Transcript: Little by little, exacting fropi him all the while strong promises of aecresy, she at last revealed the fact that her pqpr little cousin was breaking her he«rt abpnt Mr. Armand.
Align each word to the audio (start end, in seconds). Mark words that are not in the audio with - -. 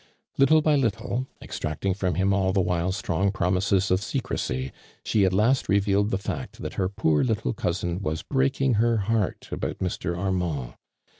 Little 0.39 0.63
by 0.63 0.75
little, 0.77 1.27
exacting 1.41 1.93
fropi 1.93 2.17
him 2.17 2.33
all 2.33 2.53
the 2.53 2.59
while 2.59 2.91
strong 2.91 3.31
promises 3.31 3.91
of 3.91 3.99
aecresy, 4.01 4.71
she 5.05 5.25
at 5.25 5.31
last 5.31 5.69
revealed 5.69 6.09
the 6.09 6.17
fact 6.17 6.57
that 6.63 6.73
her 6.73 6.89
pqpr 6.89 7.23
little 7.23 7.53
cousin 7.53 8.01
was 8.01 8.23
breaking 8.23 8.73
her 8.81 9.01
he«rt 9.01 9.49
abpnt 9.51 9.75
Mr. 9.77 10.17
Armand. 10.17 10.73